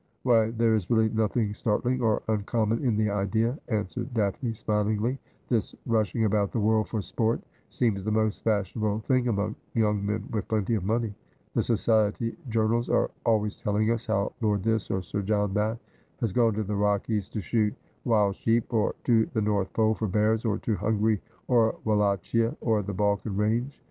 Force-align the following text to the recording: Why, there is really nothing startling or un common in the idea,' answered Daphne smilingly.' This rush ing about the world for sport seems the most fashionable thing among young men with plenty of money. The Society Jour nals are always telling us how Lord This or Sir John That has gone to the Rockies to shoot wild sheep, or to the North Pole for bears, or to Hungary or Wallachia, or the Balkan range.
Why, 0.23 0.49
there 0.49 0.73
is 0.73 0.89
really 0.89 1.09
nothing 1.09 1.53
startling 1.53 2.01
or 2.01 2.23
un 2.27 2.41
common 2.41 2.83
in 2.83 2.97
the 2.97 3.11
idea,' 3.11 3.59
answered 3.67 4.11
Daphne 4.15 4.51
smilingly.' 4.53 5.19
This 5.49 5.75
rush 5.85 6.15
ing 6.15 6.23
about 6.25 6.51
the 6.51 6.59
world 6.59 6.89
for 6.89 7.03
sport 7.03 7.39
seems 7.69 8.03
the 8.03 8.09
most 8.09 8.43
fashionable 8.43 9.01
thing 9.01 9.27
among 9.27 9.57
young 9.75 10.03
men 10.03 10.27
with 10.31 10.47
plenty 10.47 10.73
of 10.73 10.83
money. 10.83 11.13
The 11.53 11.61
Society 11.61 12.35
Jour 12.49 12.69
nals 12.69 12.89
are 12.89 13.11
always 13.27 13.57
telling 13.57 13.91
us 13.91 14.07
how 14.07 14.33
Lord 14.41 14.63
This 14.63 14.89
or 14.89 15.03
Sir 15.03 15.21
John 15.21 15.53
That 15.53 15.77
has 16.19 16.33
gone 16.33 16.55
to 16.55 16.63
the 16.63 16.73
Rockies 16.75 17.29
to 17.29 17.39
shoot 17.39 17.75
wild 18.03 18.35
sheep, 18.37 18.73
or 18.73 18.95
to 19.03 19.27
the 19.33 19.41
North 19.43 19.71
Pole 19.71 19.93
for 19.93 20.07
bears, 20.07 20.45
or 20.45 20.57
to 20.57 20.77
Hungary 20.77 21.21
or 21.47 21.75
Wallachia, 21.85 22.57
or 22.59 22.81
the 22.81 22.91
Balkan 22.95 23.37
range. 23.37 23.79